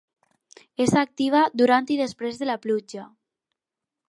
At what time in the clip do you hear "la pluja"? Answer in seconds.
2.53-3.07